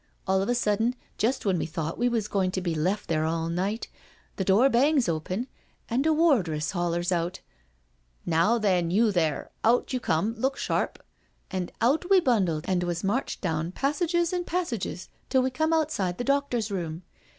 All 0.25 0.41
of 0.41 0.49
a 0.49 0.55
sudden, 0.55 0.95
just 1.19 1.45
when 1.45 1.59
we 1.59 1.67
thought 1.67 1.99
we 1.99 2.09
was 2.09 2.27
goin' 2.27 2.49
to 2.53 2.59
be 2.61 2.73
left 2.73 3.07
there 3.07 3.23
all 3.23 3.49
night, 3.49 3.87
the 4.37 4.43
door 4.43 4.67
bangs 4.67 5.07
open 5.07 5.45
and 5.91 6.07
a 6.07 6.11
wardress 6.11 6.71
hollers 6.71 7.11
out,' 7.11 7.41
Now 8.25 8.57
then, 8.57 8.89
you 8.89 9.11
there, 9.11 9.51
out 9.63 9.93
you 9.93 9.99
come, 9.99 10.33
look 10.33 10.57
sharp 10.57 10.97
I' 10.99 11.03
and 11.57 11.71
out 11.81 12.09
we 12.09 12.19
bundled 12.19 12.65
and 12.67 12.81
was 12.81 13.03
marched 13.03 13.41
down 13.41 13.73
passages 13.73 14.33
and 14.33 14.43
passages 14.47 15.07
till 15.29 15.43
we 15.43 15.51
come 15.51 15.71
outside 15.71 16.17
the 16.17 16.23
doctor's 16.23 16.71
room. 16.71 17.03